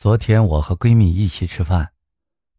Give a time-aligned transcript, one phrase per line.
[0.00, 1.92] 昨天我和闺蜜一起吃饭，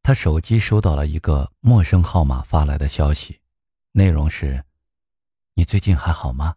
[0.03, 3.39] 她手机收到了一个陌生号码发来的消息，
[3.93, 4.63] 内容是
[5.55, 6.53] ：“你最近还好吗？”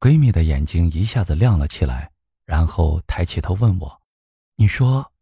[0.00, 2.10] 闺蜜的眼睛一下子亮了起来，
[2.44, 4.02] 然后抬起头问我
[4.58, 5.12] ：“你说，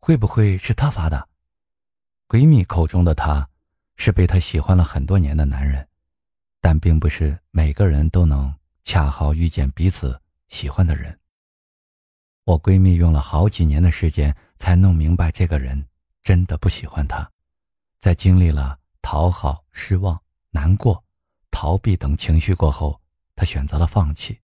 [0.00, 1.26] 会不会是他发的？”
[2.28, 3.48] 闺蜜口中的他，
[3.96, 5.88] 是被她喜欢了很多年的男人，
[6.60, 11.18] 但并不是每个人都能恰好遇见彼此喜欢的人。
[12.44, 15.86] 我闺蜜用了好几年的时间才弄明白，这个人
[16.22, 17.30] 真的不喜欢她。
[17.98, 20.20] 在经历了讨好、失望、
[20.50, 21.04] 难过、
[21.50, 23.00] 逃避等情绪过后，
[23.36, 24.38] 她选择了放弃。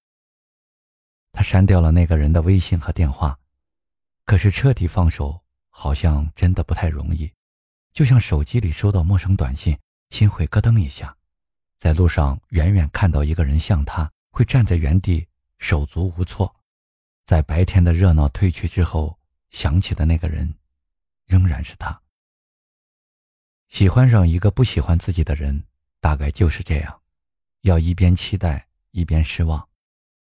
[1.33, 3.39] 她删掉了那个人的微信和电话，
[4.25, 5.41] 可是彻底放手
[5.71, 7.31] 好像真的不太容易。
[7.93, 9.77] 就像手机里收到陌生短信，
[10.11, 11.09] 心会咯噔一下；
[11.79, 15.27] 在路上远远看到一个人像他，会站在原地
[15.59, 16.47] 手足无措；
[17.27, 19.19] 在白天的热闹退去之后，
[19.51, 20.55] 想起的那个人，
[21.27, 22.01] 仍然是他。
[23.69, 25.63] 喜欢上一个不喜欢自己的人，
[26.01, 27.03] 大概就是这样：
[27.63, 29.61] 要一边期待，一边失望；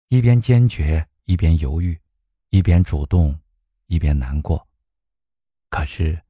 [0.10, 1.98] 一边坚决，一边犹豫；
[2.50, 3.40] 一边主动，
[3.88, 4.68] 一边难过。
[5.70, 6.22] 可是。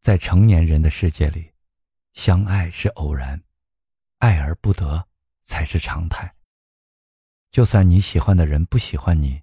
[0.00, 1.50] 在成年人的世界里，
[2.14, 3.42] 相爱是偶然，
[4.18, 5.06] 爱而不得
[5.42, 6.32] 才是常态。
[7.50, 9.42] 就算你喜欢的人不喜欢你，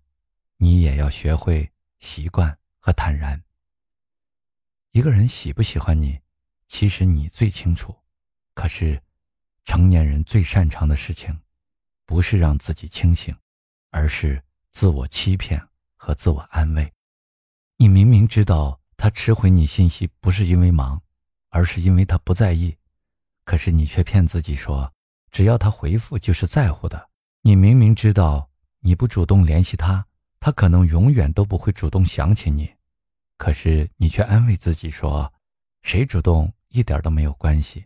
[0.57, 3.41] 你也要学会习惯和坦然。
[4.91, 6.19] 一个人喜不喜欢你，
[6.67, 7.95] 其实你最清楚。
[8.53, 9.01] 可是，
[9.63, 11.39] 成年人最擅长的事情，
[12.05, 13.35] 不是让自己清醒，
[13.91, 15.61] 而是自我欺骗
[15.95, 16.93] 和自我安慰。
[17.77, 18.79] 你明明知道。
[18.97, 21.01] 他迟回你信息不是因为忙，
[21.49, 22.77] 而是因为他不在意。
[23.43, 24.93] 可是你却骗自己说，
[25.29, 27.09] 只要他回复就是在乎的。
[27.41, 30.07] 你明明知道你不主动联系他，
[30.45, 32.71] 他可能永远都不会主动想起你。
[33.35, 35.33] 可是你却安慰自己说，
[35.81, 37.85] 谁主动一点都没有关系。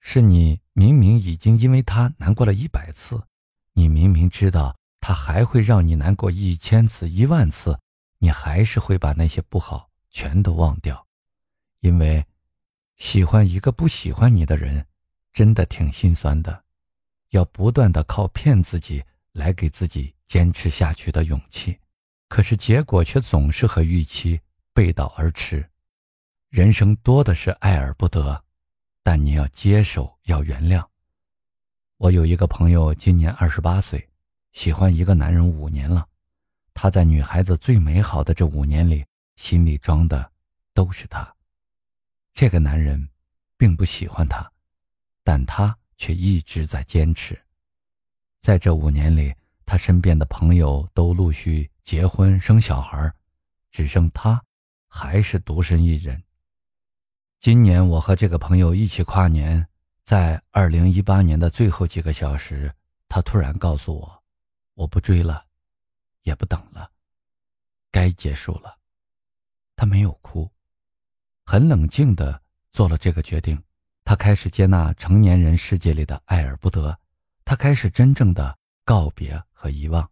[0.00, 3.22] 是你明明已经因为他难过了一百次，
[3.74, 7.78] 你明明知道他还会让你难过一千次、一万次，
[8.20, 9.90] 你还是会把那些不好。
[10.08, 11.06] 全都忘掉，
[11.80, 12.24] 因为
[12.96, 14.86] 喜欢一个不喜欢你的人，
[15.30, 16.64] 真的挺心酸的。
[17.28, 21.78] 要不断的靠骗自己来给自己坚持下去的勇气，
[22.28, 24.40] 可是结果却总是和预期
[24.72, 25.68] 背道而驰。
[26.48, 28.44] 人生多的是爱而不得，
[29.02, 30.84] 但你要接受，要原谅。
[31.96, 34.08] 我有一个朋友，今年二十八岁，
[34.52, 36.06] 喜欢一个男人五年了。
[36.74, 39.04] 他在女孩子最美好的这五年里。
[39.36, 40.30] 心里装的
[40.74, 41.34] 都是他。
[42.34, 43.08] 这个男人
[43.56, 44.52] 并不喜欢他，
[45.24, 47.42] 但他却一直在坚持。
[48.40, 49.34] 在这五年里，
[49.66, 53.12] 他身边的朋友都陆续结婚生小孩，
[53.70, 54.42] 只剩他
[54.88, 56.20] 还是独身一人。
[57.38, 59.66] 今年我和这个朋友一起跨年，
[60.02, 62.74] 在二零一八年的最后几个小时，
[63.10, 64.22] 他突然告诉我
[64.72, 65.44] ：“我不追了，
[66.22, 66.90] 也不等了，
[67.90, 68.78] 该结束了。”
[69.76, 70.50] 他没有哭，
[71.44, 72.40] 很冷静的
[72.72, 73.62] 做了这个决定。
[74.02, 76.98] 他开始接纳成年人世界里的爱而不得，
[77.50, 80.08] 他开始真正的告别和遗忘。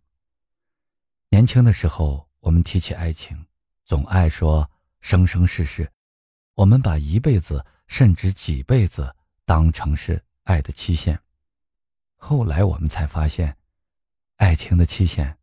[1.29, 3.47] 年轻的时候，我们提起爱情，
[3.85, 4.69] 总爱说
[5.03, 5.89] 生生世世，
[6.55, 11.17] 我们把一辈子甚至几辈子当成是爱的期限。
[12.17, 13.57] 后来我们才发现，
[14.39, 15.39] 爱情的期限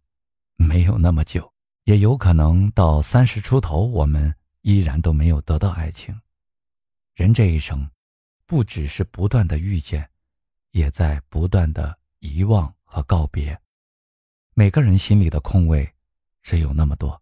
[0.57, 1.49] 没有那么久。
[1.85, 6.19] 也有可能到三十出头，我们依然都没有得到爱情。
[7.13, 7.89] 人这一生，
[8.45, 10.09] 不只是不断的遇见，
[10.75, 13.57] 也在不断的遗忘和告别。
[14.53, 15.89] 每个人心里的空位，
[16.41, 17.19] 只有那么多。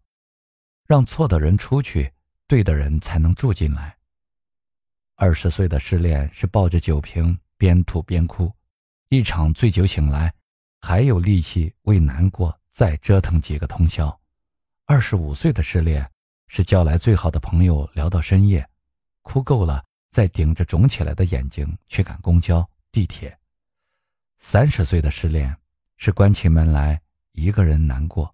[0.88, 2.12] 让错的人出去，
[2.48, 3.96] 对的人才能住进来。
[5.14, 8.52] 二十岁的失恋是抱着酒瓶边吐边哭，
[9.08, 10.34] 一场醉酒醒来，
[10.80, 14.20] 还有力气为难过再折腾几个通宵。
[14.84, 16.04] 二十五岁的失恋，
[16.48, 18.68] 是叫来最好的朋友聊到深夜，
[19.22, 23.38] 哭够了再顶着肿起来的眼睛去赶公交、地铁。
[24.46, 25.56] 三十岁的失恋，
[25.96, 27.00] 是关起门来
[27.32, 28.32] 一个人难过，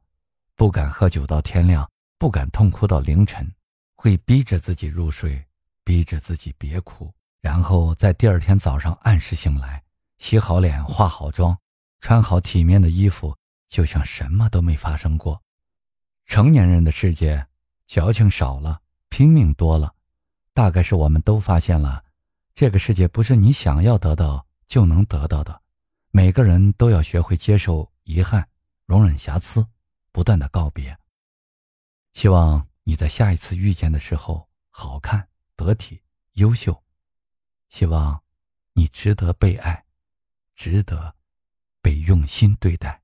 [0.57, 3.49] 不敢喝酒到天亮，不敢痛哭到凌晨，
[3.95, 5.41] 会逼着自己入睡，
[5.85, 9.81] 逼着自己别哭，然后在第二天早上按时醒来，
[10.19, 11.57] 洗好脸、化好妆，
[12.01, 13.35] 穿好体面的衣服，
[13.69, 15.41] 就像什么都没发生过。
[16.27, 17.47] 成年人的世界，
[17.87, 18.81] 矫情少了，
[19.11, 19.95] 拼命多了，
[20.53, 22.03] 大概是我们都发现了，
[22.53, 25.63] 这个世界不是你想要得到就能得到的，
[26.13, 28.45] 每个人都要学会接受遗憾，
[28.85, 29.65] 容忍瑕疵，
[30.11, 30.99] 不断的告别。
[32.15, 36.03] 希望你在下一次遇见的时候好看、得体、
[36.33, 36.83] 优秀。
[37.69, 38.21] 希望
[38.73, 39.85] 你值得被爱，
[40.57, 41.15] 值得
[41.81, 43.00] 被用心对待。